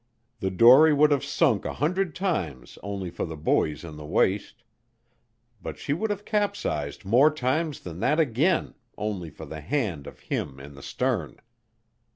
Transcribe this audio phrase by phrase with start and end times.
[0.39, 4.63] The dory would have sunk a hundred times only for the buoys in the waist;
[5.61, 10.21] but she would have capsized more times than that again only for the hand of
[10.21, 11.39] him in the stern.